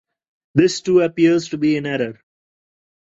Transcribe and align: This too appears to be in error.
This 0.55 0.81
too 0.81 1.01
appears 1.01 1.49
to 1.49 1.59
be 1.59 1.77
in 1.77 1.85
error. 1.85 2.19